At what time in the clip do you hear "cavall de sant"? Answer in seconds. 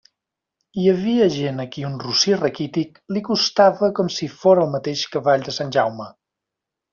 5.13-5.77